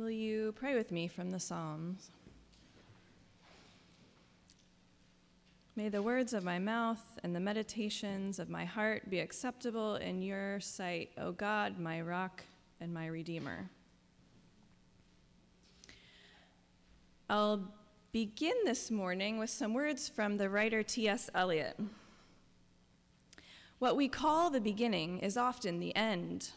will 0.00 0.10
you 0.10 0.52
pray 0.52 0.74
with 0.74 0.90
me 0.90 1.06
from 1.06 1.30
the 1.30 1.38
Psalms? 1.38 2.08
May 5.76 5.90
the 5.90 6.02
words 6.02 6.32
of 6.32 6.42
my 6.42 6.58
mouth 6.58 7.18
and 7.22 7.36
the 7.36 7.40
meditations 7.40 8.38
of 8.38 8.48
my 8.48 8.64
heart 8.64 9.10
be 9.10 9.20
acceptable 9.20 9.96
in 9.96 10.22
your 10.22 10.58
sight, 10.60 11.10
O 11.18 11.32
God, 11.32 11.78
my 11.78 12.00
rock 12.00 12.42
and 12.80 12.94
my 12.94 13.08
redeemer. 13.08 13.68
I'll 17.28 17.70
begin 18.10 18.56
this 18.64 18.90
morning 18.90 19.38
with 19.38 19.50
some 19.50 19.74
words 19.74 20.08
from 20.08 20.38
the 20.38 20.48
writer 20.48 20.82
T.S. 20.82 21.28
Eliot. 21.34 21.78
What 23.78 23.96
we 23.96 24.08
call 24.08 24.48
the 24.48 24.62
beginning 24.62 25.18
is 25.18 25.36
often 25.36 25.78
the 25.78 25.94
end. 25.94 26.52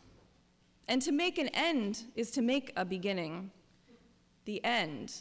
And 0.88 1.02
to 1.02 1.12
make 1.12 1.38
an 1.38 1.48
end 1.50 2.04
is 2.16 2.32
to 2.32 2.42
make 2.42 2.74
a 2.76 2.84
beginning. 2.84 3.52
The 4.46 4.64
end 4.66 5.14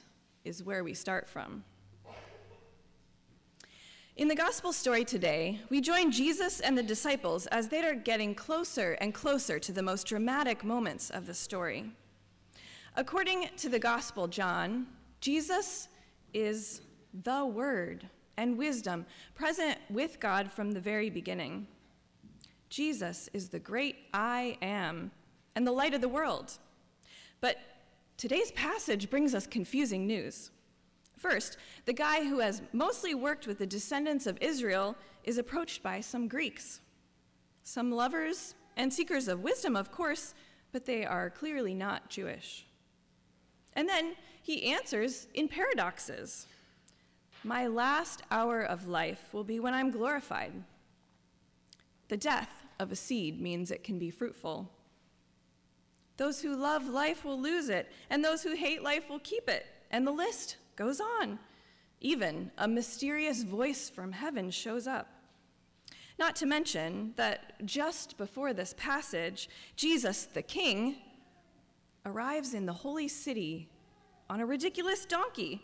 is 0.45 0.63
where 0.63 0.83
we 0.83 0.95
start 0.95 1.29
from. 1.29 1.65
In 4.17 4.29
the 4.29 4.35
gospel 4.35 4.73
story 4.73 5.05
today, 5.05 5.61
we 5.71 5.81
join 5.81 6.11
Jesus 6.11 6.61
and 6.61 6.77
the 6.77 6.83
disciples 6.83 7.47
as 7.47 7.69
they 7.69 7.83
are 7.83 7.95
getting 7.95 8.35
closer 8.35 8.93
and 9.01 9.15
closer 9.15 9.59
to 9.59 9.73
the 9.73 9.83
most 9.83 10.07
dramatic 10.07 10.65
moments 10.65 11.09
of 11.09 11.27
the 11.27 11.33
story. 11.33 11.91
According 12.95 13.49
to 13.57 13.71
the 13.71 13.79
gospel, 13.79 14.29
John, 14.29 14.87
Jesus 15.21 15.89
is 16.35 16.83
the 17.25 17.47
Word 17.47 18.07
and 18.37 18.59
wisdom 18.59 19.07
present 19.35 19.79
with 19.89 20.21
God 20.21 20.51
from 20.51 20.73
the 20.73 20.81
very 20.81 21.09
beginning. 21.09 21.67
Jesus 22.69 23.31
is 23.33 23.49
the 23.49 23.59
great 23.59 23.97
I 24.13 24.59
am 24.61 25.11
and 25.55 25.67
the 25.67 25.73
light 25.73 25.95
of 25.95 26.01
the 26.01 26.09
world. 26.09 26.59
But 27.41 27.57
today's 28.17 28.53
passage 28.53 29.11
brings 29.11 29.35
us 29.35 29.47
confusing 29.47 30.07
news. 30.07 30.51
First, 31.17 31.57
the 31.85 31.93
guy 31.93 32.25
who 32.25 32.41
has 32.41 32.63
mostly 32.73 33.15
worked 33.15 33.47
with 33.47 33.59
the 33.59 33.67
descendants 33.67 34.27
of 34.27 34.39
Israel 34.41 34.97
is 35.25 35.39
approached 35.39 35.83
by 35.83 36.01
some 36.01 36.27
Greeks. 36.27 36.81
Some 37.63 37.93
lovers 37.93 38.55
and 38.77 38.93
seekers 38.93 39.29
of 39.29 39.43
wisdom, 39.43 39.77
of 39.77 39.93
course, 39.93 40.35
but 40.73 40.85
they 40.85 41.05
are 41.05 41.31
clearly 41.31 41.75
not 41.75 42.09
Jewish. 42.09 42.67
And 43.75 43.89
then 43.89 44.17
he 44.43 44.73
answers 44.73 45.29
in 45.35 45.49
paradoxes. 45.49 46.47
My 47.45 47.67
last 47.67 48.23
hour 48.31 48.63
of 48.63 48.87
life 48.89 49.33
will 49.33 49.45
be 49.45 49.61
when 49.61 49.75
I'm 49.75 49.91
glorified. 49.91 50.53
The 52.09 52.17
death 52.17 52.51
of 52.79 52.93
a 52.93 52.97
seed 52.97 53.41
means 53.41 53.71
it 53.71 53.85
can 53.85 53.99
be 53.99 54.11
fruitful. 54.11 54.69
Those 56.23 56.41
who 56.41 56.55
love 56.55 56.87
life 56.87 57.25
will 57.25 57.41
lose 57.41 57.69
it, 57.69 57.91
and 58.09 58.25
those 58.25 58.45
who 58.45 58.55
hate 58.55 58.81
life 58.81 59.11
will 59.11 59.19
keep 59.19 59.49
it. 59.49 59.67
And 59.91 60.07
the 60.07 60.13
list 60.13 60.55
goes 60.77 61.01
on. 61.01 61.41
Even 62.01 62.53
a 62.57 62.69
mysterious 62.69 63.43
voice 63.43 63.91
from 63.91 64.13
heaven 64.13 64.53
shows 64.53 64.87
up. 64.87 65.09
Not 66.21 66.37
to 66.37 66.47
mention 66.47 67.15
that 67.17 67.67
just 67.67 68.17
before 68.19 68.55
this 68.55 68.73
passage, 68.79 69.49
Jesus 69.75 70.27
the 70.27 70.43
King 70.43 70.95
arrives 72.07 72.55
in 72.55 72.67
the 72.67 72.73
holy 72.73 73.09
city 73.09 73.69
on 74.31 74.39
a 74.39 74.47
ridiculous 74.47 75.05
donkey, 75.05 75.61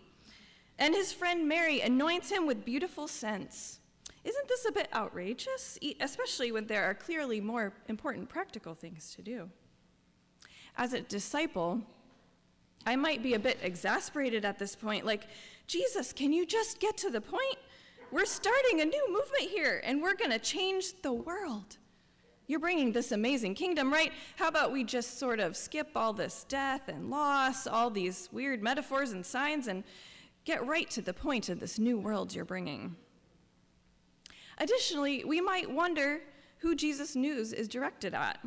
and 0.77 0.93
his 0.93 1.13
friend 1.13 1.47
Mary 1.47 1.81
anoints 1.83 2.33
him 2.33 2.49
with 2.49 2.65
beautiful 2.65 3.07
scents. 3.07 3.79
Isn't 4.25 4.49
this 4.49 4.67
a 4.67 4.73
bit 4.73 4.89
outrageous, 4.93 5.79
especially 6.01 6.51
when 6.51 6.67
there 6.67 6.83
are 6.83 6.95
clearly 6.95 7.41
more 7.41 7.75
important 7.87 8.29
practical 8.29 8.75
things 8.75 9.15
to 9.15 9.23
do? 9.23 9.51
As 10.79 10.93
a 10.93 11.01
disciple, 11.01 11.83
I 12.87 12.95
might 12.95 13.23
be 13.23 13.35
a 13.35 13.39
bit 13.39 13.59
exasperated 13.63 14.45
at 14.45 14.59
this 14.59 14.77
point, 14.77 15.05
like, 15.05 15.27
Jesus, 15.67 16.13
can 16.13 16.33
you 16.33 16.47
just 16.47 16.79
get 16.79 16.97
to 16.99 17.11
the 17.11 17.21
point? 17.21 17.59
We're 18.13 18.25
starting 18.25 18.81
a 18.81 18.85
new 18.85 19.07
movement 19.13 19.51
here, 19.51 19.83
and 19.85 20.01
we're 20.01 20.15
going 20.15 20.31
to 20.31 20.39
change 20.39 21.03
the 21.03 21.13
world. 21.13 21.77
You're 22.47 22.61
bringing 22.61 22.93
this 22.93 23.13
amazing 23.13 23.57
kingdom, 23.57 23.93
right? 23.93 24.13
How 24.37 24.49
about 24.49 24.73
we 24.73 24.85
just 24.85 25.19
sort 25.19 25.41
of 25.41 25.57
skip 25.57 25.89
all 25.97 26.15
this 26.15 26.47
death 26.49 26.89
and 26.89 27.11
loss, 27.11 27.67
all 27.67 27.91
these 27.91 28.31
weird 28.33 28.63
metaphors 28.63 29.11
and 29.11 29.27
signs, 29.27 29.67
and 29.67 29.85
get 30.45 30.67
right 30.67 30.89
to 30.91 31.03
the 31.03 31.13
point 31.13 31.51
of 31.51 31.61
this 31.61 31.79
new 31.79 31.99
world 31.99 32.35
you're 32.35 32.47
bringing? 32.47 32.97
Additionally, 34.57 35.25
we 35.25 35.41
might 35.41 35.71
wonder 35.71 36.23
who 36.59 36.75
Jesus' 36.75 37.15
news 37.15 37.53
is 37.53 37.69
directed 37.69 38.15
at 38.15 38.39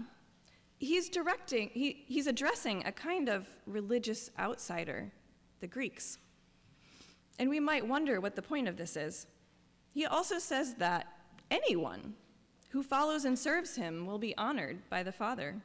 he's 0.81 1.09
directing, 1.09 1.69
he, 1.73 2.03
he's 2.07 2.27
addressing 2.27 2.83
a 2.85 2.91
kind 2.91 3.29
of 3.29 3.47
religious 3.65 4.31
outsider, 4.37 5.11
the 5.59 5.67
Greeks. 5.67 6.17
And 7.39 7.49
we 7.49 7.59
might 7.59 7.87
wonder 7.87 8.19
what 8.19 8.35
the 8.35 8.41
point 8.41 8.67
of 8.67 8.77
this 8.77 8.97
is. 8.97 9.27
He 9.93 10.05
also 10.05 10.39
says 10.39 10.75
that 10.75 11.07
anyone 11.51 12.15
who 12.69 12.81
follows 12.81 13.25
and 13.25 13.37
serves 13.37 13.75
him 13.75 14.05
will 14.05 14.17
be 14.17 14.35
honored 14.37 14.89
by 14.89 15.03
the 15.03 15.11
Father. 15.11 15.61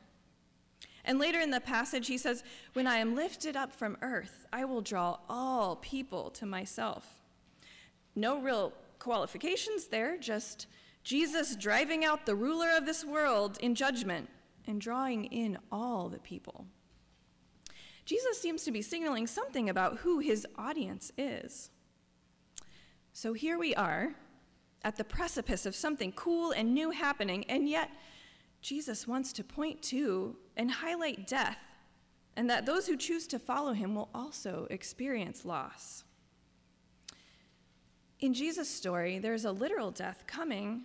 And 1.04 1.18
later 1.18 1.40
in 1.40 1.50
the 1.50 1.60
passage, 1.60 2.08
he 2.08 2.18
says, 2.18 2.44
When 2.74 2.86
I 2.86 2.98
am 2.98 3.14
lifted 3.14 3.56
up 3.56 3.72
from 3.72 3.96
earth, 4.02 4.44
I 4.52 4.64
will 4.64 4.82
draw 4.82 5.18
all 5.30 5.76
people 5.76 6.30
to 6.30 6.44
myself. 6.44 7.22
No 8.14 8.38
real 8.38 8.72
qualifications 8.98 9.86
there, 9.86 10.18
just 10.18 10.66
Jesus 11.04 11.56
driving 11.56 12.04
out 12.04 12.26
the 12.26 12.34
ruler 12.34 12.70
of 12.76 12.84
this 12.84 13.04
world 13.04 13.56
in 13.60 13.74
judgment 13.74 14.28
and 14.66 14.80
drawing 14.80 15.24
in 15.26 15.58
all 15.70 16.08
the 16.08 16.18
people. 16.18 16.66
Jesus 18.04 18.40
seems 18.40 18.62
to 18.64 18.70
be 18.70 18.82
signaling 18.82 19.26
something 19.26 19.68
about 19.68 19.98
who 19.98 20.20
his 20.20 20.46
audience 20.56 21.10
is. 21.18 21.70
So 23.12 23.32
here 23.32 23.58
we 23.58 23.74
are 23.74 24.14
at 24.84 24.96
the 24.96 25.04
precipice 25.04 25.66
of 25.66 25.74
something 25.74 26.12
cool 26.12 26.52
and 26.52 26.72
new 26.72 26.90
happening, 26.90 27.44
and 27.48 27.68
yet 27.68 27.90
Jesus 28.60 29.08
wants 29.08 29.32
to 29.32 29.44
point 29.44 29.82
to 29.82 30.36
and 30.56 30.70
highlight 30.70 31.26
death, 31.26 31.58
and 32.36 32.48
that 32.48 32.66
those 32.66 32.86
who 32.86 32.96
choose 32.96 33.26
to 33.28 33.38
follow 33.38 33.72
him 33.72 33.94
will 33.94 34.10
also 34.14 34.66
experience 34.70 35.44
loss. 35.44 36.04
In 38.20 38.32
Jesus' 38.32 38.70
story, 38.70 39.18
there's 39.18 39.44
a 39.44 39.52
literal 39.52 39.90
death 39.90 40.24
coming, 40.26 40.84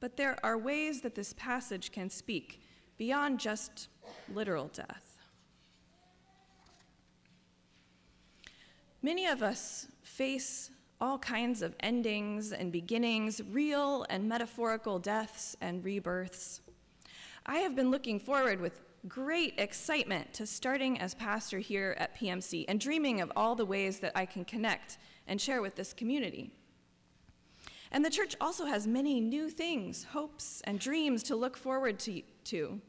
but 0.00 0.16
there 0.16 0.36
are 0.44 0.58
ways 0.58 1.00
that 1.02 1.14
this 1.14 1.32
passage 1.34 1.92
can 1.92 2.10
speak 2.10 2.60
beyond 3.02 3.40
just 3.40 3.88
literal 4.32 4.68
death. 4.68 5.18
Many 9.02 9.26
of 9.26 9.42
us 9.42 9.88
face 10.04 10.70
all 11.00 11.18
kinds 11.18 11.62
of 11.62 11.74
endings 11.80 12.52
and 12.52 12.70
beginnings, 12.70 13.40
real 13.50 14.06
and 14.08 14.28
metaphorical 14.28 15.00
deaths 15.00 15.56
and 15.60 15.84
rebirths. 15.84 16.60
I 17.44 17.56
have 17.56 17.74
been 17.74 17.90
looking 17.90 18.20
forward 18.20 18.60
with 18.60 18.80
great 19.08 19.54
excitement 19.58 20.32
to 20.34 20.46
starting 20.46 21.00
as 21.00 21.12
pastor 21.12 21.58
here 21.58 21.96
at 21.98 22.16
PMC 22.16 22.66
and 22.68 22.78
dreaming 22.78 23.20
of 23.20 23.32
all 23.34 23.56
the 23.56 23.66
ways 23.66 23.98
that 23.98 24.12
I 24.14 24.26
can 24.26 24.44
connect 24.44 24.98
and 25.26 25.40
share 25.40 25.60
with 25.60 25.74
this 25.74 25.92
community. 25.92 26.52
And 27.90 28.04
the 28.04 28.10
church 28.10 28.36
also 28.40 28.66
has 28.66 28.86
many 28.86 29.20
new 29.20 29.50
things, 29.50 30.04
hopes, 30.04 30.62
and 30.62 30.78
dreams 30.78 31.24
to 31.24 31.34
look 31.34 31.56
forward 31.56 31.98
to. 32.44 32.80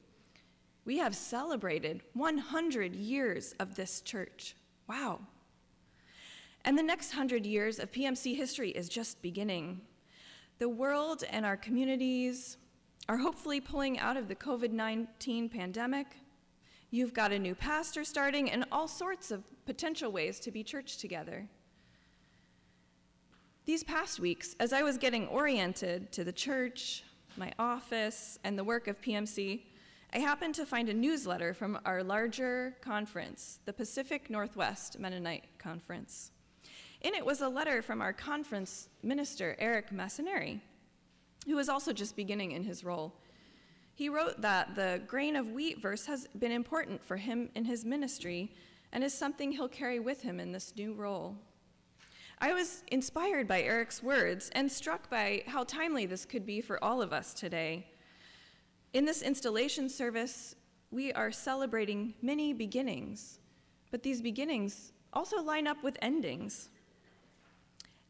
We 0.85 0.97
have 0.97 1.16
celebrated 1.16 2.01
100 2.13 2.95
years 2.95 3.53
of 3.59 3.75
this 3.75 4.01
church. 4.01 4.55
Wow. 4.88 5.21
And 6.66 6.77
the 6.77 6.83
next 6.83 7.11
100 7.11 7.45
years 7.45 7.79
of 7.79 7.91
PMC 7.91 8.35
history 8.35 8.71
is 8.71 8.89
just 8.89 9.22
beginning. 9.22 9.81
The 10.59 10.69
world 10.69 11.23
and 11.29 11.45
our 11.45 11.57
communities 11.57 12.57
are 13.09 13.17
hopefully 13.17 13.59
pulling 13.59 13.99
out 13.99 14.17
of 14.17 14.27
the 14.27 14.35
COVID 14.35 14.72
19 14.72 15.49
pandemic. 15.49 16.07
You've 16.89 17.13
got 17.13 17.31
a 17.31 17.40
new 17.40 17.55
pastor 17.55 18.03
starting 18.03 18.52
and 18.52 18.66
all 18.72 18.87
sorts 18.87 19.31
of 19.31 19.43
potential 19.66 20.11
ways 20.11 20.40
to 20.41 20.52
be 20.52 20.63
church 20.63 20.97
together. 20.97 21.47
These 23.66 23.84
past 23.84 24.19
weeks, 24.19 24.55
as 24.59 24.73
I 24.73 24.84
was 24.84 24.97
getting 24.97 25.28
oriented 25.28 26.11
to 26.11 26.23
the 26.23 26.34
church, 26.34 27.03
my 27.37 27.52
office, 27.58 28.37
and 28.43 28.58
the 28.59 28.63
work 28.63 28.87
of 28.87 29.02
PMC, 29.02 29.61
I 30.15 30.19
happened 30.19 30.53
to 30.55 30.65
find 30.67 30.89
a 30.89 30.93
newsletter 30.93 31.55
from 31.55 31.79
our 31.85 32.03
larger 32.03 32.75
conference, 32.81 33.57
the 33.65 33.73
Pacific 33.73 34.29
Northwest 34.29 34.99
Mennonite 34.99 35.45
Conference. 35.57 36.29
In 37.01 37.15
it 37.15 37.25
was 37.25 37.41
a 37.41 37.49
letter 37.49 37.81
from 37.81 37.99
our 37.99 38.13
conference 38.13 38.89
minister, 39.01 39.55
Eric 39.57 39.89
Massanari, 39.89 40.59
who 41.47 41.55
was 41.55 41.67
also 41.67 41.91
just 41.93 42.15
beginning 42.15 42.51
in 42.51 42.61
his 42.61 42.83
role. 42.83 43.11
He 43.95 44.07
wrote 44.07 44.39
that 44.41 44.75
the 44.75 45.01
grain 45.07 45.35
of 45.35 45.49
wheat 45.49 45.81
verse 45.81 46.05
has 46.05 46.27
been 46.37 46.51
important 46.51 47.03
for 47.03 47.17
him 47.17 47.49
in 47.55 47.65
his 47.65 47.83
ministry 47.83 48.51
and 48.91 49.03
is 49.03 49.15
something 49.15 49.51
he'll 49.51 49.67
carry 49.67 49.99
with 49.99 50.21
him 50.21 50.39
in 50.39 50.51
this 50.51 50.75
new 50.77 50.93
role. 50.93 51.37
I 52.37 52.53
was 52.53 52.83
inspired 52.91 53.47
by 53.47 53.63
Eric's 53.63 54.03
words 54.03 54.51
and 54.53 54.71
struck 54.71 55.09
by 55.09 55.41
how 55.47 55.63
timely 55.63 56.05
this 56.05 56.23
could 56.23 56.45
be 56.45 56.61
for 56.61 56.83
all 56.83 57.01
of 57.01 57.13
us 57.13 57.33
today. 57.33 57.87
In 58.93 59.05
this 59.05 59.23
installation 59.23 59.90
service, 59.90 60.55
we 60.91 61.11
are 61.13 61.31
celebrating 61.31 62.13
many 62.22 62.53
beginnings, 62.53 63.40
but 63.90 64.03
these 64.03 64.22
beginnings 64.22 64.93
also 65.11 65.41
line 65.41 65.66
up 65.66 65.84
with 65.84 65.97
endings. 65.99 66.69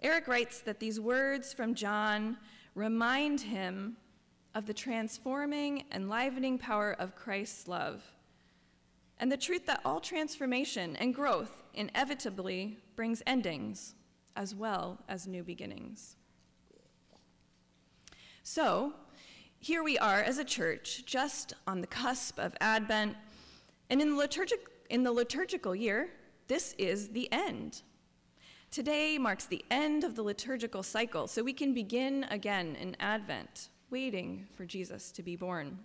Eric 0.02 0.28
writes 0.28 0.60
that 0.60 0.82
these 0.82 1.00
words 1.00 1.54
from 1.54 1.74
John 1.74 2.38
remind 2.76 3.40
him 3.40 3.96
of 4.54 4.66
the 4.66 4.74
transforming, 4.74 5.86
enlivening 5.94 6.58
power 6.58 6.94
of 7.00 7.16
Christ's 7.16 7.70
love, 7.70 8.04
and 9.20 9.32
the 9.32 9.38
truth 9.38 9.66
that 9.68 9.80
all 9.86 10.02
transformation 10.02 10.98
and 10.98 11.16
growth 11.16 11.64
inevitably 11.74 12.78
brings 12.98 13.24
endings 13.26 13.96
as 14.36 14.54
well 14.54 15.00
as 15.08 15.28
new 15.28 15.44
beginnings. 15.44 16.18
So, 18.44 18.94
here 19.64 19.82
we 19.82 19.98
are 19.98 20.20
as 20.20 20.40
a 20.40 20.44
church, 20.44 21.06
just 21.06 21.54
on 21.66 21.80
the 21.80 21.88
cusp 21.88 22.38
of 22.38 22.54
Advent, 22.60 23.16
and 23.90 24.02
in 24.02 24.10
the, 24.10 24.16
liturgic, 24.18 24.60
in 24.90 25.04
the 25.04 25.12
liturgical 25.12 25.74
year, 25.74 26.10
this 26.50 26.76
is 26.78 27.10
the 27.10 27.32
end. 27.32 27.82
Today 28.72 29.18
marks 29.18 29.46
the 29.46 29.64
end 29.72 30.04
of 30.04 30.16
the 30.16 30.22
liturgical 30.22 30.84
cycle, 30.84 31.28
so 31.28 31.42
we 31.42 31.54
can 31.54 31.74
begin 31.74 32.26
again 32.30 32.76
in 32.76 32.98
Advent, 33.00 33.70
waiting 33.90 34.46
for 34.54 34.66
Jesus 34.66 35.12
to 35.14 35.24
be 35.24 35.38
born. 35.38 35.80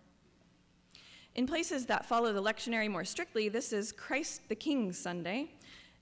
In 1.36 1.46
places 1.46 1.86
that 1.86 2.04
follow 2.04 2.32
the 2.32 2.42
lectionary 2.42 2.90
more 2.90 3.04
strictly, 3.04 3.48
this 3.48 3.72
is 3.72 3.92
Christ 3.92 4.48
the 4.48 4.56
King 4.56 4.92
Sunday 4.92 5.52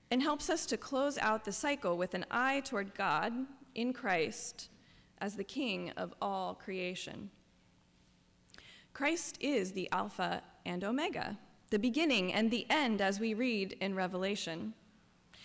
and 0.09 0.23
helps 0.23 0.49
us 0.49 0.65
to 0.65 0.77
close 0.77 1.19
out 1.19 1.45
the 1.45 1.51
cycle 1.51 1.95
with 1.95 2.15
an 2.15 2.25
eye 2.31 2.61
toward 2.61 2.95
God 2.95 3.33
in 3.75 3.93
Christ 3.93 4.69
as 5.19 5.35
the 5.35 5.43
King 5.43 5.91
of 5.91 6.15
all 6.19 6.55
creation. 6.55 7.29
Christ 8.97 9.37
is 9.39 9.73
the 9.73 9.87
Alpha 9.91 10.41
and 10.65 10.83
Omega, 10.83 11.37
the 11.69 11.77
beginning 11.77 12.33
and 12.33 12.49
the 12.49 12.65
end, 12.67 12.99
as 12.99 13.19
we 13.19 13.35
read 13.35 13.77
in 13.79 13.93
Revelation. 13.93 14.73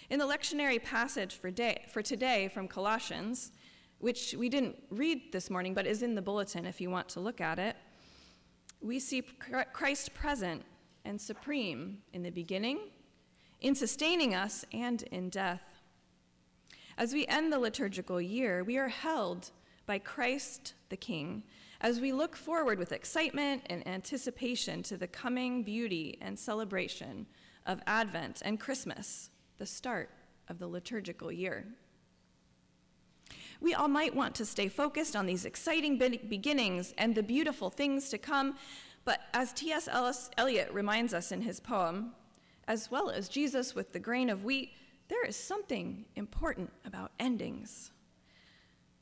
In 0.08 0.18
the 0.18 0.24
lectionary 0.24 0.82
passage 0.82 1.34
for, 1.34 1.50
day, 1.50 1.84
for 1.92 2.00
today 2.00 2.48
from 2.48 2.66
Colossians, 2.66 3.52
which 3.98 4.34
we 4.38 4.48
didn't 4.48 4.76
read 4.88 5.32
this 5.32 5.50
morning 5.50 5.74
but 5.74 5.86
is 5.86 6.02
in 6.02 6.14
the 6.14 6.22
bulletin 6.22 6.64
if 6.64 6.80
you 6.80 6.88
want 6.88 7.10
to 7.10 7.20
look 7.20 7.42
at 7.42 7.58
it, 7.58 7.76
we 8.80 8.98
see 8.98 9.20
Christ 9.20 10.14
present 10.14 10.62
and 11.04 11.20
supreme 11.20 11.98
in 12.14 12.22
the 12.22 12.30
beginning, 12.30 12.78
in 13.60 13.74
sustaining 13.74 14.34
us, 14.34 14.64
and 14.72 15.02
in 15.12 15.28
death. 15.28 15.82
As 16.96 17.12
we 17.12 17.26
end 17.26 17.52
the 17.52 17.58
liturgical 17.58 18.18
year, 18.18 18.64
we 18.64 18.78
are 18.78 18.88
held 18.88 19.50
by 19.84 19.98
Christ 19.98 20.72
the 20.88 20.96
King 20.96 21.42
as 21.82 22.00
we 22.00 22.12
look 22.12 22.36
forward 22.36 22.78
with 22.78 22.92
excitement 22.92 23.62
and 23.66 23.86
anticipation 23.86 24.82
to 24.84 24.96
the 24.96 25.08
coming 25.08 25.64
beauty 25.64 26.16
and 26.20 26.38
celebration 26.38 27.26
of 27.66 27.82
Advent 27.86 28.40
and 28.44 28.58
Christmas, 28.58 29.30
the 29.58 29.66
start 29.66 30.08
of 30.48 30.60
the 30.60 30.66
liturgical 30.66 31.32
year. 31.32 31.66
We 33.60 33.74
all 33.74 33.88
might 33.88 34.14
want 34.14 34.34
to 34.36 34.46
stay 34.46 34.68
focused 34.68 35.16
on 35.16 35.26
these 35.26 35.44
exciting 35.44 35.98
beginnings 35.98 36.94
and 36.98 37.14
the 37.14 37.22
beautiful 37.22 37.68
things 37.68 38.08
to 38.10 38.18
come, 38.18 38.56
but 39.04 39.20
as 39.34 39.52
T.S. 39.52 39.88
Eliot 40.36 40.70
reminds 40.72 41.12
us 41.12 41.32
in 41.32 41.42
his 41.42 41.58
poem, 41.58 42.12
as 42.68 42.92
well 42.92 43.10
as 43.10 43.28
Jesus 43.28 43.74
with 43.74 43.92
the 43.92 43.98
grain 43.98 44.30
of 44.30 44.44
wheat, 44.44 44.70
there 45.08 45.24
is 45.24 45.36
something 45.36 46.04
important 46.14 46.72
about 46.84 47.10
endings. 47.18 47.90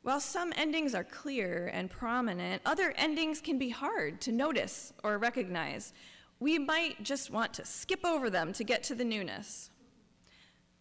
While 0.03 0.21
some 0.21 0.53
endings 0.57 0.95
are 0.95 1.05
clear 1.05 1.71
and 1.73 1.91
prominent, 1.91 2.63
other 2.65 2.95
endings 2.97 3.41
can 3.41 3.59
be 3.59 3.69
hard 3.69 4.21
to 4.23 4.33
notice 4.33 4.95
or 5.05 5.19
recognize. 5.19 5.93
We 6.39 6.59
might 6.59 7.03
just 7.03 7.31
want 7.31 7.53
to 7.55 7.67
skip 7.67 8.05
over 8.05 8.31
them 8.31 8.55
to 8.55 8.65
get 8.65 8.83
to 8.85 8.95
the 8.95 9.05
newness. 9.05 9.71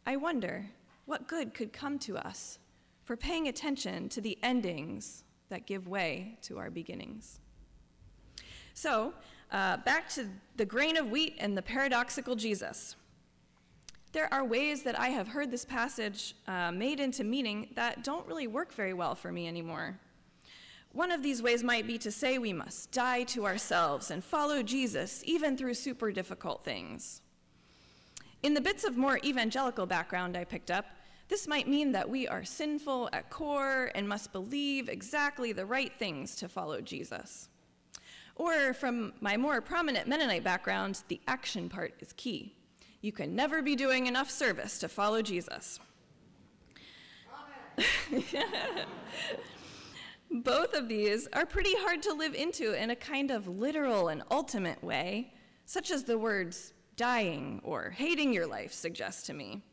I 0.06 0.16
wonder 0.16 0.68
what 1.06 1.28
good 1.28 1.54
could 1.54 1.74
come 1.74 2.00
to 2.00 2.18
us 2.18 2.60
for 3.04 3.18
paying 3.18 3.50
attention 3.50 4.08
to 4.10 4.22
the 4.22 4.38
endings 4.42 5.26
that 5.50 5.68
give 5.68 5.88
way 5.88 6.38
to 6.44 6.58
our 6.58 6.70
beginnings. 6.70 7.40
So, 8.74 9.14
uh, 9.52 9.78
back 9.78 10.08
to 10.10 10.28
the 10.56 10.66
grain 10.66 10.96
of 10.96 11.10
wheat 11.10 11.36
and 11.40 11.58
the 11.58 11.62
paradoxical 11.62 12.36
Jesus. 12.36 12.96
There 14.12 14.34
are 14.34 14.44
ways 14.44 14.82
that 14.84 15.00
I 15.00 15.10
have 15.10 15.28
heard 15.28 15.52
this 15.52 15.66
passage 15.66 16.34
uh, 16.48 16.72
made 16.72 17.00
into 17.00 17.24
meaning 17.24 17.70
that 17.76 18.04
don't 18.04 18.26
really 18.26 18.48
work 18.48 18.74
very 18.74 18.94
well 18.94 19.14
for 19.14 19.32
me 19.32 19.48
anymore. 19.48 20.00
One 20.94 21.12
of 21.12 21.22
these 21.22 21.44
ways 21.44 21.64
might 21.64 21.86
be 21.86 22.00
to 22.00 22.12
say 22.12 22.40
we 22.40 22.52
must 22.52 22.92
die 22.92 23.22
to 23.26 23.46
ourselves 23.46 24.10
and 24.10 24.24
follow 24.24 24.64
Jesus 24.64 25.22
even 25.26 25.56
through 25.56 25.76
super 25.76 26.12
difficult 26.12 26.64
things. 26.64 27.22
In 28.42 28.56
the 28.56 28.62
bits 28.62 28.84
of 28.84 28.98
more 28.98 29.20
evangelical 29.24 29.86
background 29.86 30.36
I 30.36 30.44
picked 30.44 30.72
up, 30.72 30.86
this 31.28 31.48
might 31.48 31.68
mean 31.68 31.92
that 31.92 32.10
we 32.10 32.28
are 32.28 32.44
sinful 32.44 33.10
at 33.14 33.30
core 33.30 33.92
and 33.94 34.10
must 34.10 34.32
believe 34.32 34.90
exactly 34.90 35.52
the 35.52 35.68
right 35.68 35.94
things 36.00 36.36
to 36.38 36.50
follow 36.50 36.82
Jesus. 36.82 37.50
Or 38.36 38.74
from 38.74 39.14
my 39.22 39.38
more 39.38 39.62
prominent 39.62 40.08
Mennonite 40.08 40.44
background, 40.44 41.04
the 41.10 41.22
action 41.28 41.70
part 41.70 41.94
is 42.00 42.14
key. 42.14 42.56
You 43.02 43.12
can 43.12 43.36
never 43.36 43.62
be 43.62 43.76
doing 43.76 44.08
enough 44.08 44.30
service 44.30 44.80
to 44.80 44.90
follow 44.90 45.22
Jesus. 45.22 45.80
Both 50.32 50.74
of 50.74 50.88
these 50.90 51.28
are 51.34 51.46
pretty 51.46 51.74
hard 51.78 52.02
to 52.04 52.14
live 52.14 52.36
into 52.36 52.74
in 52.74 52.90
a 52.90 52.96
kind 52.96 53.32
of 53.32 53.48
literal 53.48 54.10
and 54.10 54.22
ultimate 54.30 54.84
way, 54.84 55.34
such 55.66 55.92
as 55.92 56.04
the 56.04 56.18
words 56.18 56.74
dying 56.98 57.62
or 57.64 57.92
hating 57.92 58.34
your 58.34 58.46
life 58.46 58.74
suggest 58.74 59.26
to 59.28 59.34
me. 59.34 59.64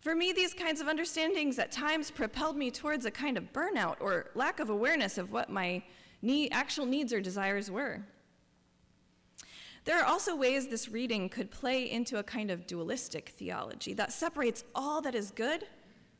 For 0.00 0.14
me, 0.14 0.32
these 0.32 0.54
kinds 0.54 0.80
of 0.80 0.86
understandings 0.86 1.58
at 1.58 1.72
times 1.72 2.10
propelled 2.10 2.56
me 2.56 2.70
towards 2.70 3.04
a 3.04 3.10
kind 3.10 3.36
of 3.36 3.52
burnout 3.52 3.96
or 4.00 4.30
lack 4.36 4.60
of 4.60 4.70
awareness 4.70 5.18
of 5.18 5.32
what 5.32 5.50
my 5.50 5.82
actual 6.52 6.86
needs 6.86 7.12
or 7.12 7.20
desires 7.20 7.68
were. 7.70 8.04
There 9.88 9.98
are 9.98 10.04
also 10.04 10.36
ways 10.36 10.68
this 10.68 10.90
reading 10.90 11.30
could 11.30 11.50
play 11.50 11.90
into 11.90 12.18
a 12.18 12.22
kind 12.22 12.50
of 12.50 12.66
dualistic 12.66 13.30
theology 13.30 13.94
that 13.94 14.12
separates 14.12 14.62
all 14.74 15.00
that 15.00 15.14
is 15.14 15.30
good 15.30 15.64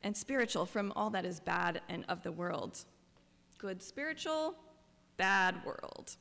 and 0.01 0.17
spiritual 0.17 0.65
from 0.65 0.91
all 0.95 1.11
that 1.11 1.23
is 1.23 1.39
bad 1.39 1.81
and 1.87 2.03
of 2.09 2.23
the 2.23 2.31
world. 2.31 2.83
Good 3.59 3.83
spiritual, 3.83 4.55
bad 5.17 5.63
world. 5.63 6.15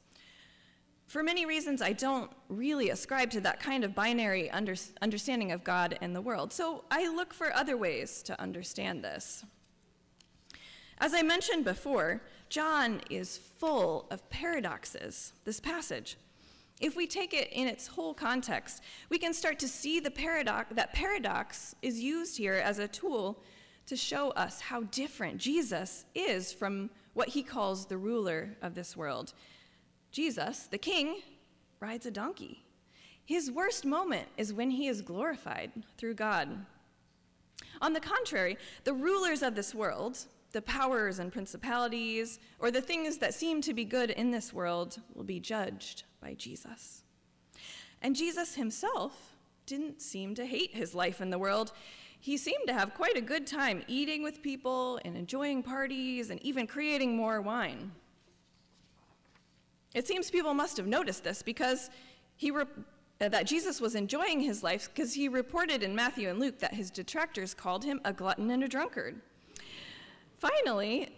For 1.06 1.23
many 1.23 1.47
reasons, 1.47 1.81
I 1.81 1.95
don't 1.95 2.31
really 2.50 2.91
ascribe 2.91 3.31
to 3.31 3.41
that 3.41 3.61
kind 3.61 3.83
of 3.83 3.95
binary 3.95 4.50
under, 4.50 4.75
understanding 5.00 5.50
of 5.50 5.64
God 5.64 5.99
and 6.02 6.14
the 6.14 6.21
world, 6.21 6.52
so 6.52 6.85
I 6.90 7.09
look 7.09 7.33
for 7.33 7.50
other 7.55 7.78
ways 7.78 8.23
to 8.25 8.38
understand 8.38 9.02
this. 9.02 9.43
As 10.99 11.14
I 11.14 11.23
mentioned 11.23 11.64
before, 11.64 12.21
John 12.50 13.00
is 13.09 13.38
full 13.38 14.07
of 14.11 14.28
paradoxes, 14.28 15.33
this 15.47 15.61
passage. 15.61 16.19
If 16.80 16.97
we 16.97 17.06
take 17.06 17.35
it 17.35 17.49
in 17.52 17.66
its 17.66 17.88
whole 17.88 18.14
context, 18.14 18.82
we 19.08 19.18
can 19.18 19.35
start 19.35 19.58
to 19.61 19.68
see 19.68 19.99
the 19.99 20.11
paradox 20.11 20.75
that 20.75 20.92
paradox 20.92 21.75
is 21.82 22.00
used 22.00 22.38
here 22.38 22.54
as 22.54 22.78
a 22.78 22.87
tool 22.87 23.42
to 23.87 23.97
show 23.97 24.30
us 24.30 24.61
how 24.61 24.82
different 24.82 25.38
Jesus 25.38 26.04
is 26.14 26.52
from 26.52 26.90
what 27.14 27.30
he 27.30 27.42
calls 27.42 27.87
the 27.87 27.97
ruler 27.97 28.56
of 28.62 28.75
this 28.75 28.97
world. 28.97 29.32
Jesus, 30.12 30.68
the 30.70 30.78
king, 30.78 31.16
rides 31.80 32.06
a 32.06 32.11
donkey. 32.11 32.64
His 33.25 33.50
worst 33.50 33.85
moment 33.85 34.28
is 34.37 34.52
when 34.52 34.70
he 34.70 34.88
is 34.88 35.02
glorified 35.02 35.73
through 35.97 36.14
God. 36.14 36.64
On 37.80 37.92
the 37.92 38.00
contrary, 38.00 38.56
the 38.85 38.94
rulers 38.94 39.42
of 39.42 39.54
this 39.54 39.75
world, 39.75 40.26
the 40.59 40.62
powers 40.62 41.21
and 41.21 41.33
principalities, 41.33 42.41
or 42.59 42.73
the 42.73 42.81
things 42.81 43.19
that 43.19 43.33
seem 43.33 43.61
to 43.61 43.73
be 43.73 43.85
good 43.85 44.11
in 44.11 44.33
this 44.33 44.53
world, 44.53 45.00
will 45.15 45.23
be 45.23 45.38
judged 45.38 46.03
by 46.21 46.35
Jesus. 46.35 47.05
And 48.03 48.17
Jesus 48.17 48.57
himself 48.57 49.37
didn't 49.67 50.03
seem 50.03 50.35
to 50.35 50.45
hate 50.45 50.75
his 50.75 50.97
life 50.97 51.21
in 51.21 51.31
the 51.31 51.38
world. 51.38 51.71
He 52.19 52.37
seemed 52.37 52.67
to 52.67 52.73
have 52.73 52.93
quite 52.93 53.17
a 53.17 53.21
good 53.21 53.47
time 53.47 53.85
eating 53.87 54.25
with 54.25 54.43
people 54.43 54.99
and 55.05 55.17
enjoying 55.17 55.62
parties 55.62 56.31
and 56.31 56.43
even 56.43 56.67
creating 56.67 57.17
more 57.17 57.41
wine. 57.41 57.93
It 59.95 60.09
seems 60.09 60.29
people 60.29 60.55
must 60.55 60.77
have 60.77 60.88
noticed 60.88 61.23
this 61.23 61.41
because 61.41 61.88
he 62.35 62.50
re- 62.50 62.65
uh, 63.21 63.29
that 63.29 63.47
Jesus 63.47 63.81
was 63.81 63.95
enjoying 63.95 64.41
his 64.41 64.65
life 64.65 64.91
because 64.93 65.15
he 65.15 65.29
reported 65.29 65.85
in 65.85 65.95
Matthew 65.95 66.29
and 66.29 66.41
Luke 66.41 66.59
that 66.59 66.75
his 66.75 66.91
detractors 66.91 67.55
called 67.55 67.85
him 67.85 68.00
a 68.05 68.12
glutton 68.12 68.50
and 68.50 68.65
a 68.65 68.69
drunkard. 68.69 69.21
Finally, 70.38 71.09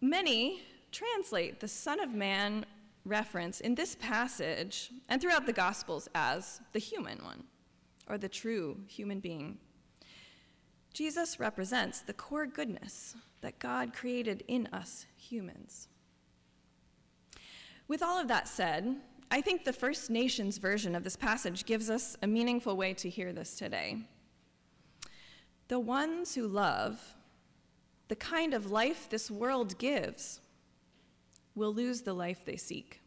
many 0.00 0.60
translate 0.90 1.60
the 1.60 1.68
Son 1.68 2.00
of 2.00 2.12
Man 2.12 2.66
reference 3.04 3.60
in 3.60 3.76
this 3.76 3.94
passage 3.94 4.90
and 5.08 5.20
throughout 5.20 5.46
the 5.46 5.52
Gospels 5.52 6.08
as 6.16 6.60
the 6.72 6.80
human 6.80 7.22
one, 7.24 7.44
or 8.08 8.18
the 8.18 8.28
true 8.28 8.80
human 8.88 9.20
being. 9.20 9.58
Jesus 10.92 11.38
represents 11.38 12.00
the 12.00 12.12
core 12.12 12.46
goodness 12.46 13.14
that 13.40 13.60
God 13.60 13.92
created 13.94 14.42
in 14.48 14.66
us 14.72 15.06
humans. 15.16 15.86
With 17.86 18.02
all 18.02 18.20
of 18.20 18.26
that 18.28 18.48
said, 18.48 18.96
I 19.30 19.42
think 19.42 19.64
the 19.64 19.72
First 19.72 20.10
Nations 20.10 20.58
version 20.58 20.96
of 20.96 21.04
this 21.04 21.16
passage 21.16 21.66
gives 21.66 21.88
us 21.88 22.16
a 22.22 22.26
meaningful 22.26 22.76
way 22.76 22.94
to 22.94 23.08
hear 23.08 23.32
this 23.32 23.54
today. 23.54 23.98
The 25.68 25.78
ones 25.78 26.34
who 26.34 26.48
love 26.48 27.14
the 28.08 28.16
kind 28.16 28.54
of 28.54 28.70
life 28.70 29.08
this 29.08 29.30
world 29.30 29.78
gives 29.78 30.40
will 31.54 31.74
lose 31.74 32.02
the 32.02 32.12
life 32.12 32.44
they 32.44 32.56
seek. 32.56 33.00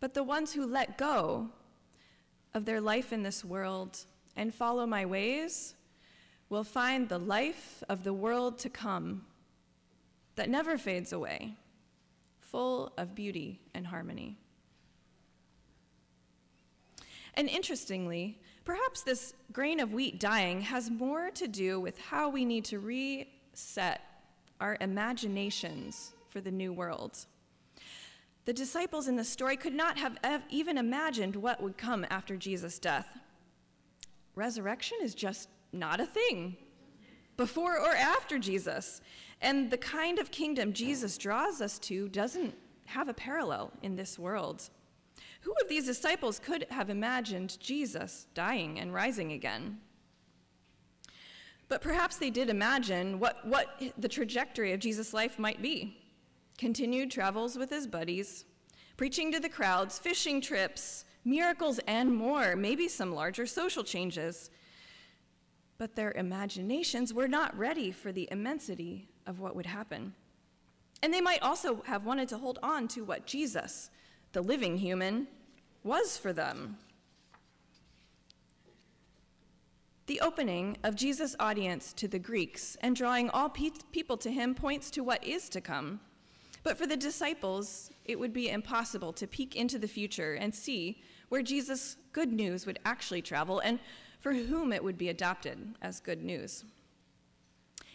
But 0.00 0.14
the 0.14 0.22
ones 0.22 0.52
who 0.52 0.66
let 0.66 0.98
go 0.98 1.48
of 2.54 2.64
their 2.64 2.80
life 2.80 3.12
in 3.12 3.22
this 3.22 3.44
world 3.44 4.04
and 4.36 4.54
follow 4.54 4.86
my 4.86 5.06
ways 5.06 5.74
will 6.48 6.64
find 6.64 7.08
the 7.08 7.18
life 7.18 7.82
of 7.88 8.04
the 8.04 8.12
world 8.12 8.58
to 8.58 8.70
come 8.70 9.24
that 10.36 10.48
never 10.48 10.78
fades 10.78 11.12
away, 11.12 11.54
full 12.40 12.92
of 12.96 13.14
beauty 13.14 13.60
and 13.74 13.86
harmony. 13.86 14.38
And 17.34 17.48
interestingly, 17.48 18.40
perhaps 18.64 19.02
this 19.02 19.34
grain 19.52 19.80
of 19.80 19.92
wheat 19.92 20.18
dying 20.18 20.62
has 20.62 20.90
more 20.90 21.30
to 21.32 21.46
do 21.46 21.78
with 21.80 21.98
how 21.98 22.28
we 22.28 22.44
need 22.44 22.64
to 22.66 22.78
reset 23.58 24.00
our 24.60 24.76
imaginations 24.80 26.12
for 26.28 26.40
the 26.40 26.50
new 26.50 26.72
world. 26.72 27.26
The 28.44 28.52
disciples 28.52 29.08
in 29.08 29.16
the 29.16 29.24
story 29.24 29.56
could 29.56 29.74
not 29.74 29.98
have 29.98 30.44
even 30.48 30.78
imagined 30.78 31.34
what 31.34 31.60
would 31.60 31.76
come 31.76 32.06
after 32.08 32.36
Jesus' 32.36 32.78
death. 32.78 33.18
Resurrection 34.36 34.98
is 35.02 35.12
just 35.12 35.48
not 35.72 35.98
a 35.98 36.06
thing 36.06 36.56
before 37.36 37.76
or 37.80 37.96
after 37.96 38.38
Jesus. 38.38 39.00
And 39.40 39.72
the 39.72 39.76
kind 39.76 40.20
of 40.20 40.30
kingdom 40.30 40.72
Jesus 40.72 41.18
draws 41.18 41.60
us 41.60 41.80
to 41.80 42.08
doesn't 42.08 42.54
have 42.84 43.08
a 43.08 43.14
parallel 43.14 43.72
in 43.82 43.96
this 43.96 44.20
world. 44.20 44.70
Who 45.40 45.52
of 45.60 45.68
these 45.68 45.86
disciples 45.86 46.38
could 46.38 46.64
have 46.70 46.90
imagined 46.90 47.58
Jesus 47.58 48.28
dying 48.34 48.78
and 48.78 48.94
rising 48.94 49.32
again? 49.32 49.78
But 51.68 51.82
perhaps 51.82 52.16
they 52.16 52.30
did 52.30 52.48
imagine 52.48 53.20
what, 53.20 53.46
what 53.46 53.82
the 53.98 54.08
trajectory 54.08 54.72
of 54.72 54.80
Jesus' 54.80 55.12
life 55.12 55.38
might 55.38 55.60
be 55.60 55.96
continued 56.56 57.10
travels 57.10 57.56
with 57.56 57.70
his 57.70 57.86
buddies, 57.86 58.44
preaching 58.96 59.30
to 59.30 59.38
the 59.38 59.48
crowds, 59.48 59.98
fishing 59.98 60.40
trips, 60.40 61.04
miracles, 61.24 61.78
and 61.86 62.14
more, 62.14 62.56
maybe 62.56 62.88
some 62.88 63.14
larger 63.14 63.46
social 63.46 63.84
changes. 63.84 64.50
But 65.78 65.94
their 65.94 66.10
imaginations 66.12 67.14
were 67.14 67.28
not 67.28 67.56
ready 67.56 67.92
for 67.92 68.10
the 68.10 68.28
immensity 68.32 69.08
of 69.26 69.38
what 69.38 69.54
would 69.54 69.66
happen. 69.66 70.14
And 71.02 71.14
they 71.14 71.20
might 71.20 71.42
also 71.42 71.82
have 71.86 72.04
wanted 72.04 72.28
to 72.30 72.38
hold 72.38 72.58
on 72.60 72.88
to 72.88 73.04
what 73.04 73.26
Jesus, 73.26 73.90
the 74.32 74.42
living 74.42 74.78
human, 74.78 75.28
was 75.84 76.18
for 76.18 76.32
them. 76.32 76.76
The 80.08 80.22
opening 80.22 80.78
of 80.82 80.96
Jesus' 80.96 81.36
audience 81.38 81.92
to 81.92 82.08
the 82.08 82.18
Greeks 82.18 82.78
and 82.80 82.96
drawing 82.96 83.28
all 83.28 83.50
pe- 83.50 83.70
people 83.92 84.16
to 84.16 84.30
him 84.30 84.54
points 84.54 84.90
to 84.92 85.04
what 85.04 85.22
is 85.22 85.50
to 85.50 85.60
come. 85.60 86.00
But 86.62 86.78
for 86.78 86.86
the 86.86 86.96
disciples, 86.96 87.90
it 88.06 88.18
would 88.18 88.32
be 88.32 88.48
impossible 88.48 89.12
to 89.12 89.26
peek 89.26 89.54
into 89.54 89.78
the 89.78 89.86
future 89.86 90.32
and 90.32 90.54
see 90.54 91.02
where 91.28 91.42
Jesus' 91.42 91.98
good 92.12 92.32
news 92.32 92.64
would 92.64 92.78
actually 92.86 93.20
travel 93.20 93.58
and 93.58 93.80
for 94.18 94.32
whom 94.32 94.72
it 94.72 94.82
would 94.82 94.96
be 94.96 95.10
adopted 95.10 95.74
as 95.82 96.00
good 96.00 96.24
news. 96.24 96.64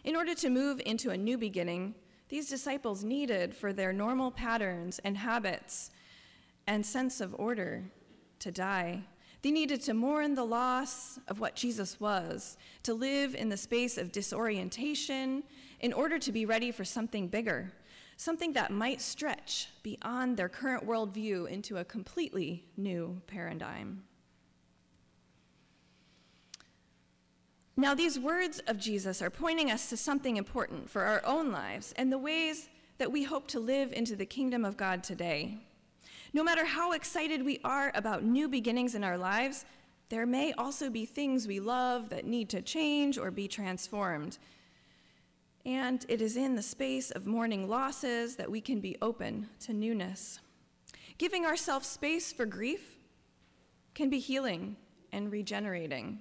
In 0.04 0.16
order 0.16 0.36
to 0.36 0.52
move 0.52 0.80
into 0.86 1.10
a 1.10 1.18
new 1.18 1.40
beginning, 1.40 1.96
these 2.30 2.48
disciples 2.48 3.04
needed 3.04 3.56
for 3.56 3.74
their 3.74 3.92
normal 3.92 4.30
patterns 4.30 5.00
and 5.04 5.18
habits 5.18 5.90
and 6.68 6.86
sense 6.86 7.20
of 7.22 7.36
order 7.40 7.86
to 8.38 8.52
die. 8.52 9.02
They 9.44 9.52
needed 9.52 9.82
to 9.82 9.94
mourn 9.94 10.36
the 10.36 10.46
loss 10.46 11.20
of 11.28 11.42
what 11.42 11.56
Jesus 11.56 12.00
was, 12.00 12.58
to 12.84 12.94
live 12.94 13.36
in 13.36 13.50
the 13.50 13.58
space 13.58 13.98
of 13.98 14.14
disorientation 14.14 15.44
in 15.82 15.92
order 15.92 16.18
to 16.18 16.32
be 16.32 16.46
ready 16.46 16.72
for 16.72 16.86
something 16.86 17.28
bigger, 17.28 17.74
something 18.16 18.54
that 18.54 18.72
might 18.72 19.02
stretch 19.02 19.68
beyond 19.84 20.38
their 20.38 20.48
current 20.48 20.88
worldview 20.88 21.50
into 21.50 21.78
a 21.78 21.84
completely 21.84 22.64
new 22.78 23.22
paradigm. 23.28 24.04
Now, 27.76 27.94
these 27.94 28.18
words 28.18 28.60
of 28.68 28.78
Jesus 28.78 29.22
are 29.22 29.30
pointing 29.30 29.70
us 29.70 29.90
to 29.90 29.98
something 29.98 30.38
important 30.38 30.90
for 30.90 31.02
our 31.04 31.22
own 31.26 31.52
lives 31.52 31.94
and 31.98 32.10
the 32.10 32.18
ways 32.18 32.70
that 32.98 33.12
we 33.12 33.24
hope 33.24 33.48
to 33.50 33.60
live 33.60 33.92
into 33.92 34.16
the 34.16 34.26
kingdom 34.26 34.64
of 34.64 34.78
God 34.78 35.04
today. 35.04 35.58
No 36.36 36.44
matter 36.44 36.66
how 36.66 36.94
excited 36.94 37.46
we 37.46 37.60
are 37.64 37.92
about 37.94 38.24
new 38.24 38.50
beginnings 38.50 38.96
in 38.96 39.04
our 39.04 39.20
lives, 39.20 39.66
there 40.10 40.26
may 40.26 40.52
also 40.54 40.90
be 40.90 41.06
things 41.06 41.48
we 41.48 41.60
love 41.60 42.10
that 42.10 42.26
need 42.26 42.50
to 42.50 42.62
change 42.62 43.20
or 43.20 43.30
be 43.30 43.48
transformed. 43.48 44.40
And 45.64 46.04
it 46.10 46.22
is 46.22 46.36
in 46.36 46.56
the 46.56 46.64
space 46.64 47.12
of 47.12 47.28
mourning 47.28 47.70
losses 47.70 48.36
that 48.38 48.50
we 48.50 48.62
can 48.62 48.82
be 48.82 48.98
open 49.02 49.48
to 49.62 49.74
newness. 49.74 50.40
Giving 51.20 51.46
ourselves 51.46 51.88
space 51.88 52.34
for 52.34 52.48
grief 52.48 52.98
can 53.94 54.10
be 54.10 54.20
healing 54.20 54.76
and 55.12 55.32
regenerating. 55.32 56.20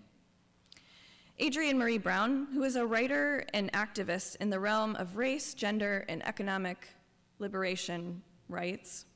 Adrienne 1.41 1.79
Maree 1.79 2.01
Brown, 2.01 2.49
who 2.53 2.63
is 2.65 2.77
a 2.77 2.87
writer 2.87 3.47
and 3.55 3.73
activist 3.73 4.37
in 4.37 4.51
the 4.51 4.61
realm 4.61 4.95
of 4.97 5.17
race, 5.17 5.55
gender, 5.55 6.05
and 6.07 6.25
economic 6.27 6.87
liberation, 7.39 8.23
writes 8.51 9.07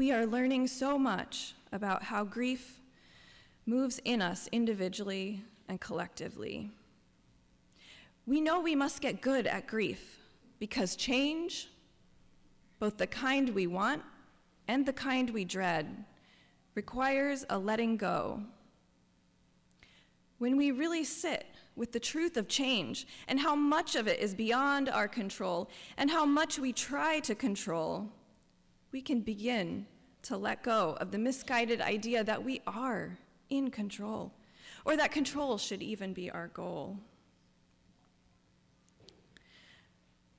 We 0.00 0.12
are 0.12 0.24
learning 0.24 0.68
so 0.68 0.98
much 0.98 1.52
about 1.72 2.04
how 2.04 2.24
grief 2.24 2.80
moves 3.66 4.00
in 4.02 4.22
us 4.22 4.48
individually 4.50 5.42
and 5.68 5.78
collectively. 5.78 6.70
We 8.24 8.40
know 8.40 8.60
we 8.60 8.74
must 8.74 9.02
get 9.02 9.20
good 9.20 9.46
at 9.46 9.66
grief 9.66 10.16
because 10.58 10.96
change, 10.96 11.68
both 12.78 12.96
the 12.96 13.06
kind 13.06 13.50
we 13.50 13.66
want 13.66 14.00
and 14.66 14.86
the 14.86 14.94
kind 14.94 15.28
we 15.28 15.44
dread, 15.44 16.06
requires 16.74 17.44
a 17.50 17.58
letting 17.58 17.98
go 17.98 18.40
when 20.38 20.56
we 20.56 20.70
really 20.70 21.04
sit 21.04 21.44
with 21.76 21.92
the 21.92 22.00
truth 22.00 22.38
of 22.38 22.48
change 22.48 23.06
and 23.28 23.38
how 23.38 23.54
much 23.54 23.96
of 23.96 24.08
it 24.08 24.18
is 24.18 24.32
beyond 24.32 24.88
our 24.88 25.08
control 25.08 25.68
and 25.98 26.10
how 26.10 26.24
much 26.24 26.58
we 26.58 26.72
try 26.72 27.20
to 27.20 27.34
control, 27.34 28.10
we 28.92 29.00
can 29.00 29.20
begin 29.20 29.86
to 30.22 30.36
let 30.36 30.62
go 30.62 30.96
of 31.00 31.10
the 31.10 31.18
misguided 31.18 31.80
idea 31.80 32.22
that 32.24 32.44
we 32.44 32.60
are 32.66 33.18
in 33.48 33.70
control 33.70 34.32
or 34.84 34.96
that 34.96 35.12
control 35.12 35.58
should 35.58 35.82
even 35.82 36.12
be 36.12 36.30
our 36.30 36.48
goal. 36.48 36.98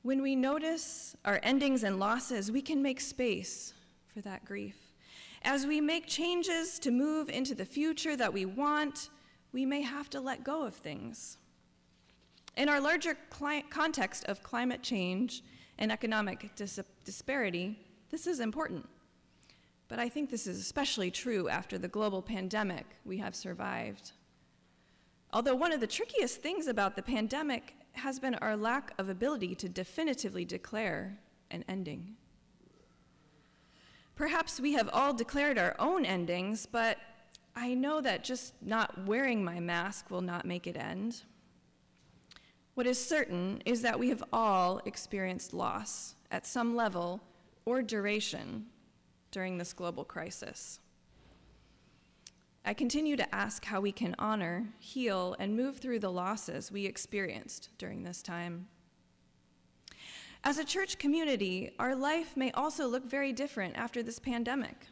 When 0.03 0.21
we 0.21 0.35
notice 0.35 1.15
our 1.25 1.39
endings 1.43 1.83
and 1.83 1.99
losses, 1.99 2.51
we 2.51 2.61
can 2.61 2.81
make 2.81 2.99
space 2.99 3.73
for 4.13 4.21
that 4.21 4.45
grief. 4.45 4.75
As 5.43 5.65
we 5.65 5.79
make 5.79 6.07
changes 6.07 6.79
to 6.79 6.91
move 6.91 7.29
into 7.29 7.55
the 7.55 7.65
future 7.65 8.15
that 8.15 8.33
we 8.33 8.45
want, 8.45 9.09
we 9.51 9.65
may 9.65 9.81
have 9.81 10.09
to 10.11 10.19
let 10.19 10.43
go 10.43 10.63
of 10.63 10.75
things. 10.75 11.37
In 12.57 12.67
our 12.67 12.81
larger 12.81 13.15
context 13.69 14.25
of 14.25 14.43
climate 14.43 14.81
change 14.81 15.43
and 15.77 15.91
economic 15.91 16.53
dis- 16.55 16.79
disparity, 17.05 17.79
this 18.11 18.27
is 18.27 18.39
important. 18.39 18.87
But 19.87 19.99
I 19.99 20.07
think 20.07 20.29
this 20.29 20.47
is 20.47 20.59
especially 20.59 21.11
true 21.11 21.49
after 21.49 21.77
the 21.77 21.87
global 21.87 22.21
pandemic 22.21 22.85
we 23.03 23.17
have 23.17 23.35
survived. 23.35 24.11
Although 25.33 25.55
one 25.55 25.71
of 25.71 25.79
the 25.79 25.87
trickiest 25.87 26.41
things 26.41 26.67
about 26.67 26.95
the 26.95 27.01
pandemic 27.01 27.75
has 27.93 28.19
been 28.19 28.35
our 28.35 28.55
lack 28.55 28.93
of 28.97 29.09
ability 29.09 29.55
to 29.55 29.69
definitively 29.69 30.45
declare 30.45 31.19
an 31.49 31.65
ending. 31.67 32.15
Perhaps 34.15 34.59
we 34.59 34.73
have 34.73 34.89
all 34.93 35.13
declared 35.13 35.57
our 35.57 35.75
own 35.79 36.05
endings, 36.05 36.65
but 36.65 36.97
I 37.55 37.73
know 37.73 38.01
that 38.01 38.23
just 38.23 38.53
not 38.61 39.05
wearing 39.05 39.43
my 39.43 39.59
mask 39.59 40.09
will 40.09 40.21
not 40.21 40.45
make 40.45 40.67
it 40.67 40.77
end. 40.77 41.23
What 42.75 42.87
is 42.87 43.03
certain 43.03 43.61
is 43.65 43.81
that 43.81 43.99
we 43.99 44.09
have 44.09 44.23
all 44.31 44.81
experienced 44.85 45.53
loss 45.53 46.15
at 46.29 46.45
some 46.45 46.75
level 46.75 47.21
or 47.65 47.81
duration 47.81 48.65
during 49.31 49.57
this 49.57 49.73
global 49.73 50.03
crisis. 50.03 50.79
I 52.63 52.73
continue 52.73 53.15
to 53.17 53.35
ask 53.35 53.65
how 53.65 53.81
we 53.81 53.91
can 53.91 54.15
honor, 54.19 54.67
heal, 54.79 55.35
and 55.39 55.57
move 55.57 55.77
through 55.77 55.99
the 55.99 56.11
losses 56.11 56.71
we 56.71 56.85
experienced 56.85 57.69
during 57.79 58.03
this 58.03 58.21
time. 58.21 58.67
As 60.43 60.57
a 60.57 60.65
church 60.65 60.97
community, 60.97 61.71
our 61.79 61.95
life 61.95 62.37
may 62.37 62.51
also 62.51 62.87
look 62.87 63.05
very 63.05 63.33
different 63.33 63.75
after 63.77 64.03
this 64.03 64.19
pandemic. 64.19 64.87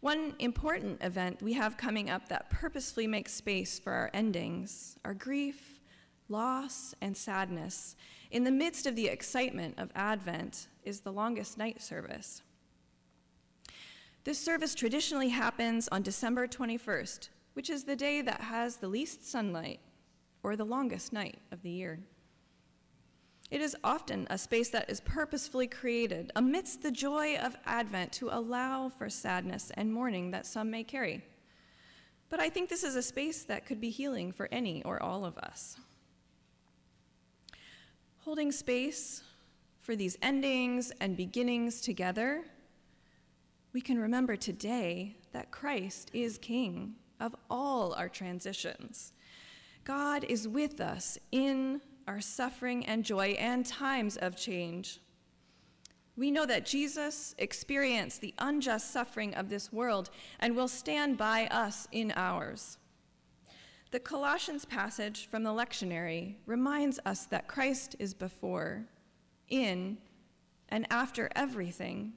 One 0.00 0.34
important 0.38 1.02
event 1.02 1.42
we 1.42 1.54
have 1.54 1.76
coming 1.76 2.08
up 2.08 2.28
that 2.28 2.50
purposefully 2.50 3.06
makes 3.06 3.34
space 3.34 3.78
for 3.78 3.92
our 3.92 4.10
endings, 4.14 4.96
our 5.04 5.14
grief, 5.14 5.77
loss, 6.28 6.94
and 7.00 7.16
sadness, 7.16 7.96
in 8.30 8.44
the 8.44 8.50
midst 8.50 8.86
of 8.86 8.96
the 8.96 9.06
excitement 9.06 9.74
of 9.78 9.90
Advent, 9.94 10.68
is 10.84 11.00
the 11.00 11.12
longest 11.12 11.56
night 11.58 11.80
service. 11.80 12.42
This 14.24 14.38
service 14.38 14.74
traditionally 14.74 15.30
happens 15.30 15.88
on 15.88 16.02
December 16.02 16.46
21st, 16.46 17.30
which 17.54 17.70
is 17.70 17.84
the 17.84 17.96
day 17.96 18.20
that 18.20 18.42
has 18.42 18.76
the 18.76 18.88
least 18.88 19.26
sunlight 19.26 19.80
or 20.42 20.54
the 20.54 20.64
longest 20.64 21.12
night 21.12 21.38
of 21.50 21.62
the 21.62 21.70
year. 21.70 22.00
It 23.50 23.62
is 23.62 23.74
often 23.82 24.26
a 24.28 24.36
space 24.36 24.68
that 24.70 24.90
is 24.90 25.00
purposefully 25.00 25.66
created 25.66 26.30
amidst 26.36 26.82
the 26.82 26.90
joy 26.90 27.36
of 27.36 27.56
Advent 27.64 28.12
to 28.12 28.28
allow 28.28 28.90
for 28.90 29.08
sadness 29.08 29.72
and 29.74 29.92
mourning 29.92 30.30
that 30.32 30.46
some 30.46 30.70
may 30.70 30.84
carry. 30.84 31.24
But 32.28 32.40
I 32.40 32.50
think 32.50 32.68
this 32.68 32.84
is 32.84 32.94
a 32.94 33.02
space 33.02 33.44
that 33.44 33.64
could 33.64 33.80
be 33.80 33.88
healing 33.88 34.32
for 34.32 34.48
any 34.52 34.82
or 34.82 35.02
all 35.02 35.24
of 35.24 35.38
us. 35.38 35.78
Holding 38.28 38.52
space 38.52 39.22
for 39.80 39.96
these 39.96 40.18
endings 40.20 40.92
and 41.00 41.16
beginnings 41.16 41.80
together, 41.80 42.44
we 43.72 43.80
can 43.80 43.98
remember 43.98 44.36
today 44.36 45.16
that 45.32 45.50
Christ 45.50 46.10
is 46.12 46.36
King 46.36 46.96
of 47.20 47.34
all 47.48 47.94
our 47.94 48.10
transitions. 48.10 49.14
God 49.84 50.24
is 50.28 50.46
with 50.46 50.78
us 50.78 51.16
in 51.32 51.80
our 52.06 52.20
suffering 52.20 52.84
and 52.84 53.02
joy 53.02 53.28
and 53.38 53.64
times 53.64 54.18
of 54.18 54.36
change. 54.36 55.00
We 56.14 56.30
know 56.30 56.44
that 56.44 56.66
Jesus 56.66 57.34
experienced 57.38 58.20
the 58.20 58.34
unjust 58.40 58.90
suffering 58.90 59.34
of 59.36 59.48
this 59.48 59.72
world 59.72 60.10
and 60.38 60.54
will 60.54 60.68
stand 60.68 61.16
by 61.16 61.46
us 61.46 61.88
in 61.92 62.12
ours. 62.14 62.76
The 63.90 64.00
Colossians 64.00 64.64
passage 64.64 65.28
from 65.30 65.42
the 65.42 65.50
lectionary 65.50 66.34
reminds 66.44 67.00
us 67.06 67.24
that 67.26 67.48
Christ 67.48 67.96
is 67.98 68.12
before, 68.12 68.84
in, 69.48 69.96
and 70.68 70.86
after 70.90 71.30
everything. 71.34 72.12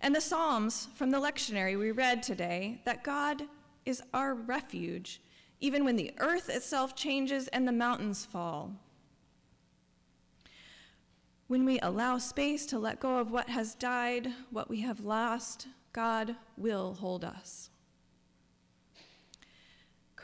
And 0.00 0.14
the 0.14 0.20
Psalms 0.20 0.88
from 0.94 1.10
the 1.10 1.20
lectionary 1.20 1.78
we 1.78 1.90
read 1.90 2.22
today 2.22 2.80
that 2.86 3.04
God 3.04 3.42
is 3.84 4.02
our 4.14 4.34
refuge 4.34 5.20
even 5.60 5.84
when 5.84 5.96
the 5.96 6.12
earth 6.18 6.48
itself 6.48 6.94
changes 6.94 7.48
and 7.48 7.66
the 7.66 7.72
mountains 7.72 8.24
fall. 8.24 8.72
When 11.48 11.64
we 11.64 11.80
allow 11.80 12.18
space 12.18 12.66
to 12.66 12.78
let 12.78 13.00
go 13.00 13.18
of 13.18 13.30
what 13.30 13.48
has 13.48 13.74
died, 13.74 14.28
what 14.50 14.68
we 14.68 14.82
have 14.82 15.00
lost, 15.00 15.66
God 15.92 16.36
will 16.56 16.94
hold 16.94 17.24
us. 17.24 17.70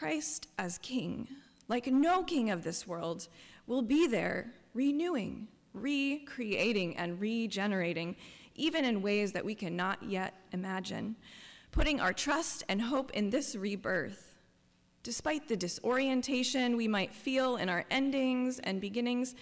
Christ 0.05 0.49
as 0.59 0.77
King, 0.77 1.27
like 1.67 1.87
no 1.87 2.23
king 2.25 2.51
of 2.51 2.63
this 2.63 2.87
world, 2.87 3.27
will 3.67 3.81
be 3.81 4.07
there 4.07 4.53
renewing, 4.75 5.49
recreating, 5.73 6.95
and 6.99 7.19
regenerating, 7.19 8.15
even 8.55 8.85
in 8.85 9.01
ways 9.01 9.33
that 9.33 9.47
we 9.47 9.55
cannot 9.55 10.03
yet 10.03 10.35
imagine, 10.53 11.17
putting 11.73 12.01
our 12.01 12.13
trust 12.13 12.65
and 12.69 12.83
hope 12.83 13.13
in 13.13 13.31
this 13.31 13.57
rebirth. 13.57 14.35
Despite 15.03 15.49
the 15.49 15.57
disorientation 15.57 16.77
we 16.77 16.87
might 16.87 17.15
feel 17.15 17.57
in 17.57 17.71
our 17.71 17.87
endings 17.91 18.59
and 18.59 18.83
beginnings, 18.83 19.35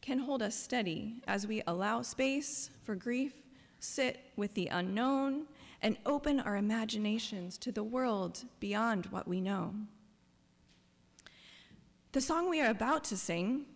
can 0.00 0.18
hold 0.18 0.40
us 0.40 0.56
steady 0.56 1.16
as 1.26 1.46
we 1.46 1.62
allow 1.66 2.00
space 2.00 2.70
for 2.84 2.94
grief, 2.94 3.34
sit 3.80 4.18
with 4.34 4.54
the 4.54 4.68
unknown, 4.68 5.44
and 5.82 5.96
open 6.04 6.40
our 6.40 6.56
imaginations 6.56 7.56
to 7.58 7.72
the 7.72 7.82
world 7.82 8.44
beyond 8.58 9.06
what 9.06 9.26
we 9.26 9.40
know. 9.40 9.74
The 12.12 12.20
song 12.20 12.50
we 12.50 12.60
are 12.60 12.70
about 12.70 13.04
to 13.04 13.16
sing, 13.16 13.66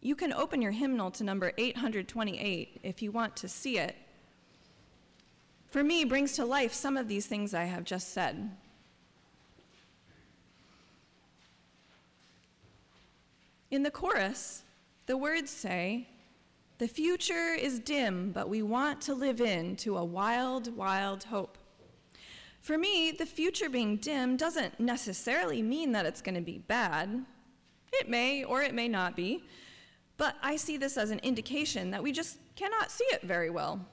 you 0.00 0.14
can 0.14 0.32
open 0.32 0.60
your 0.60 0.72
hymnal 0.72 1.10
to 1.12 1.24
number 1.24 1.52
828 1.56 2.80
if 2.82 3.00
you 3.00 3.10
want 3.10 3.36
to 3.36 3.48
see 3.48 3.78
it. 3.78 3.96
For 5.70 5.82
me, 5.82 6.04
brings 6.04 6.34
to 6.34 6.44
life 6.44 6.72
some 6.72 6.96
of 6.96 7.08
these 7.08 7.26
things 7.26 7.54
I 7.54 7.64
have 7.64 7.84
just 7.84 8.12
said. 8.12 8.50
In 13.70 13.82
the 13.82 13.90
chorus, 13.90 14.62
the 15.06 15.16
words 15.16 15.50
say, 15.50 16.06
The 16.78 16.86
future 16.86 17.54
is 17.54 17.80
dim, 17.80 18.30
but 18.30 18.48
we 18.48 18.62
want 18.62 19.00
to 19.02 19.14
live 19.14 19.40
into 19.40 19.96
a 19.96 20.04
wild, 20.04 20.76
wild 20.76 21.24
hope. 21.24 21.58
For 22.64 22.78
me, 22.78 23.10
the 23.10 23.26
future 23.26 23.68
being 23.68 23.98
dim 23.98 24.38
doesn't 24.38 24.80
necessarily 24.80 25.60
mean 25.60 25.92
that 25.92 26.06
it's 26.06 26.22
going 26.22 26.34
to 26.34 26.40
be 26.40 26.56
bad. 26.56 27.26
It 27.92 28.08
may 28.08 28.42
or 28.42 28.62
it 28.62 28.72
may 28.72 28.88
not 28.88 29.14
be, 29.14 29.44
but 30.16 30.36
I 30.42 30.56
see 30.56 30.78
this 30.78 30.96
as 30.96 31.10
an 31.10 31.18
indication 31.18 31.90
that 31.90 32.02
we 32.02 32.10
just 32.10 32.38
cannot 32.56 32.90
see 32.90 33.04
it 33.12 33.20
very 33.20 33.50
well. 33.50 33.84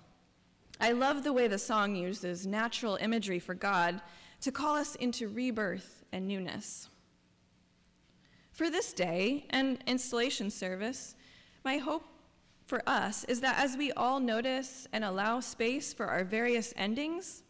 I 0.79 0.93
love 0.93 1.25
the 1.25 1.33
way 1.33 1.49
the 1.49 1.57
song 1.57 1.97
uses 1.97 2.47
natural 2.47 2.95
imagery 3.01 3.39
for 3.39 3.53
God 3.53 3.99
to 4.39 4.53
call 4.53 4.77
us 4.77 4.95
into 4.95 5.27
rebirth 5.27 6.05
and 6.13 6.25
newness. 6.25 6.87
For 8.53 8.69
this 8.69 8.93
day 8.93 9.47
and 9.49 9.79
installation 9.85 10.49
service, 10.49 11.15
my 11.65 11.77
hope 11.77 12.05
for 12.67 12.81
us 12.87 13.25
is 13.25 13.41
that 13.41 13.59
as 13.59 13.75
we 13.75 13.91
all 13.91 14.21
notice 14.21 14.87
and 14.93 15.03
allow 15.03 15.41
space 15.41 15.93
for 15.93 16.05
our 16.05 16.23
various 16.23 16.73
endings, 16.77 17.43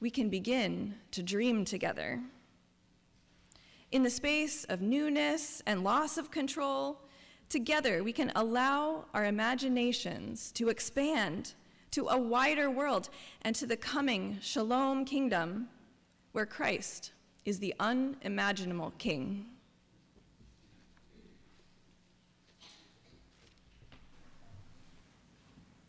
we 0.00 0.10
can 0.10 0.28
begin 0.28 0.94
to 1.10 1.22
dream 1.22 1.64
together. 1.64 2.20
In 3.92 4.02
the 4.02 4.10
space 4.10 4.64
of 4.64 4.80
newness 4.80 5.62
and 5.66 5.84
loss 5.84 6.18
of 6.18 6.30
control, 6.30 7.00
together 7.48 8.02
we 8.02 8.12
can 8.12 8.32
allow 8.34 9.06
our 9.14 9.24
imaginations 9.24 10.52
to 10.52 10.68
expand 10.68 11.54
to 11.92 12.08
a 12.08 12.18
wider 12.18 12.70
world 12.70 13.08
and 13.42 13.54
to 13.56 13.66
the 13.66 13.76
coming 13.76 14.38
shalom 14.42 15.04
kingdom 15.04 15.68
where 16.32 16.46
Christ 16.46 17.12
is 17.44 17.58
the 17.58 17.74
unimaginable 17.80 18.92
king. 18.98 19.46